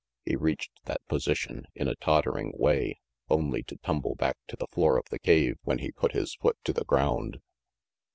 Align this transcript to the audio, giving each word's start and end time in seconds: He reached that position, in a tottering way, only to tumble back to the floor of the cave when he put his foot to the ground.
He 0.25 0.35
reached 0.35 0.71
that 0.85 1.05
position, 1.07 1.67
in 1.75 1.87
a 1.87 1.93
tottering 1.93 2.53
way, 2.57 2.99
only 3.29 3.61
to 3.61 3.77
tumble 3.83 4.15
back 4.15 4.35
to 4.47 4.55
the 4.55 4.65
floor 4.65 4.97
of 4.97 5.05
the 5.11 5.19
cave 5.19 5.59
when 5.63 5.77
he 5.77 5.91
put 5.91 6.13
his 6.13 6.33
foot 6.33 6.57
to 6.63 6.73
the 6.73 6.85
ground. 6.85 7.39